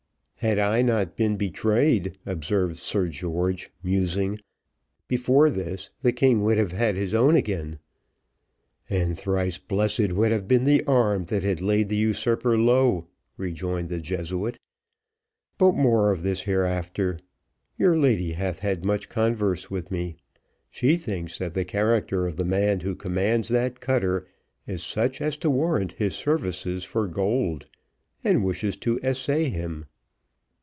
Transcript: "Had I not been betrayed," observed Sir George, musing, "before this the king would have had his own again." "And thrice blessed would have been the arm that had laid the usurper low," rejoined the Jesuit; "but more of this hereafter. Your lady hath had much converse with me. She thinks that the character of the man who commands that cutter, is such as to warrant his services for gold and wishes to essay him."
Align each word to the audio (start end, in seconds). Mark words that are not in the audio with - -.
"Had 0.43 0.57
I 0.57 0.81
not 0.81 1.15
been 1.15 1.37
betrayed," 1.37 2.17
observed 2.25 2.77
Sir 2.77 3.07
George, 3.09 3.69
musing, 3.83 4.39
"before 5.07 5.51
this 5.51 5.91
the 6.01 6.11
king 6.11 6.41
would 6.41 6.57
have 6.57 6.71
had 6.71 6.95
his 6.95 7.13
own 7.13 7.35
again." 7.35 7.77
"And 8.89 9.15
thrice 9.15 9.59
blessed 9.59 10.13
would 10.13 10.31
have 10.31 10.47
been 10.47 10.63
the 10.63 10.83
arm 10.85 11.25
that 11.25 11.43
had 11.43 11.61
laid 11.61 11.89
the 11.89 11.95
usurper 11.95 12.57
low," 12.57 13.05
rejoined 13.37 13.89
the 13.89 13.99
Jesuit; 13.99 14.57
"but 15.59 15.73
more 15.75 16.09
of 16.11 16.23
this 16.23 16.41
hereafter. 16.41 17.19
Your 17.77 17.95
lady 17.95 18.31
hath 18.31 18.61
had 18.61 18.83
much 18.83 19.09
converse 19.09 19.69
with 19.69 19.91
me. 19.91 20.15
She 20.71 20.97
thinks 20.97 21.37
that 21.37 21.53
the 21.53 21.65
character 21.65 22.25
of 22.25 22.37
the 22.37 22.45
man 22.45 22.79
who 22.79 22.95
commands 22.95 23.47
that 23.49 23.79
cutter, 23.79 24.27
is 24.65 24.81
such 24.81 25.21
as 25.21 25.37
to 25.37 25.51
warrant 25.51 25.91
his 25.91 26.15
services 26.15 26.83
for 26.83 27.05
gold 27.07 27.67
and 28.23 28.43
wishes 28.43 28.75
to 28.77 28.99
essay 29.03 29.47
him." 29.49 29.85